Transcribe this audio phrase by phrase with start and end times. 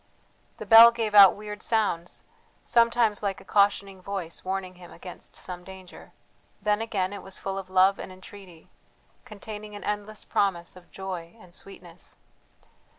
[0.57, 2.23] The bell gave out weird sounds,
[2.65, 6.11] sometimes like a cautioning voice warning him against some danger
[6.59, 8.71] then again it was full of love and entreaty,
[9.25, 12.17] containing an endless promise of joy and sweetness.